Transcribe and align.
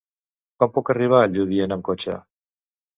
Com 0.63 0.73
puc 0.79 0.89
arribar 0.95 1.21
a 1.21 1.29
Lludient 1.37 1.79
amb 1.79 1.89
cotxe? 1.93 2.21